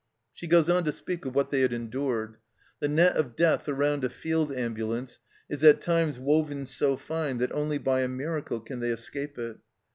[0.33, 2.37] She goes on to speak of what they had endured."
[2.79, 7.51] The net of death around a field ambulance is at times woven so fine that
[7.51, 9.57] only by a miracle can they escape it.